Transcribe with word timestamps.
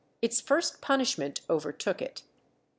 its 0.19 0.41
first 0.41 0.81
punishment 0.81 1.41
overtook 1.47 2.01
it. 2.01 2.23